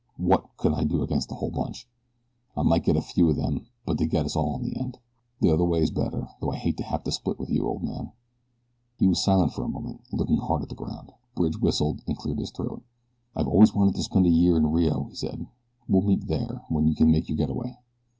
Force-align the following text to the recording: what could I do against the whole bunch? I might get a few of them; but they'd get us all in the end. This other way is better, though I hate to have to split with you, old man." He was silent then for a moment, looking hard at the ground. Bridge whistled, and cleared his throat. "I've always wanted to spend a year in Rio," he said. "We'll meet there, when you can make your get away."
what 0.17 0.57
could 0.57 0.73
I 0.73 0.83
do 0.83 1.03
against 1.03 1.29
the 1.29 1.35
whole 1.35 1.51
bunch? 1.51 1.87
I 2.57 2.63
might 2.63 2.85
get 2.85 2.95
a 2.95 3.03
few 3.03 3.29
of 3.29 3.35
them; 3.35 3.67
but 3.85 3.99
they'd 3.99 4.09
get 4.09 4.25
us 4.25 4.35
all 4.35 4.55
in 4.55 4.63
the 4.63 4.75
end. 4.75 4.97
This 5.39 5.53
other 5.53 5.63
way 5.63 5.83
is 5.83 5.91
better, 5.91 6.27
though 6.39 6.51
I 6.51 6.55
hate 6.55 6.77
to 6.77 6.83
have 6.83 7.03
to 7.03 7.11
split 7.11 7.37
with 7.37 7.51
you, 7.51 7.67
old 7.67 7.83
man." 7.83 8.11
He 8.97 9.05
was 9.05 9.21
silent 9.21 9.51
then 9.51 9.55
for 9.57 9.63
a 9.63 9.67
moment, 9.69 10.01
looking 10.11 10.37
hard 10.37 10.63
at 10.63 10.69
the 10.69 10.73
ground. 10.73 11.11
Bridge 11.35 11.61
whistled, 11.61 12.01
and 12.07 12.17
cleared 12.17 12.39
his 12.39 12.49
throat. 12.49 12.81
"I've 13.35 13.47
always 13.47 13.75
wanted 13.75 13.93
to 13.93 14.01
spend 14.01 14.25
a 14.25 14.29
year 14.29 14.57
in 14.57 14.71
Rio," 14.71 15.03
he 15.03 15.13
said. 15.15 15.45
"We'll 15.87 16.01
meet 16.01 16.25
there, 16.25 16.63
when 16.67 16.87
you 16.87 16.95
can 16.95 17.11
make 17.11 17.27
your 17.29 17.37
get 17.37 17.51
away." 17.51 17.77